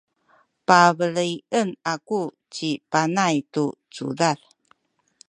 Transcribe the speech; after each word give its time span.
pabelian 0.67 1.69
aku 1.93 2.21
ci 2.53 2.69
Panay 2.91 3.35
tu 3.53 3.65
cudad. 3.95 4.37